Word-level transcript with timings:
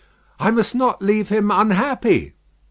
"I 0.39 0.49
must 0.49 0.73
not 0.73 1.03
leave 1.03 1.29
him 1.29 1.51
unhappy." 1.51 2.33